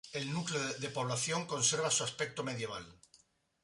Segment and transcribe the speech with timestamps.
[0.13, 2.87] El núcleo de población conserva su aspecto medieval.